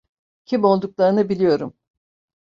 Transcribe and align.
Kim 0.45 0.63
olduklarını 0.63 1.29
biliyorum. 1.29 1.73